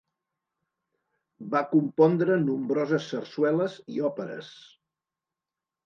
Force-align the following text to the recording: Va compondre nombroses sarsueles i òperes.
Va 1.51 1.61
compondre 1.75 2.39
nombroses 2.47 3.13
sarsueles 3.13 3.79
i 3.97 4.05
òperes. 4.13 4.53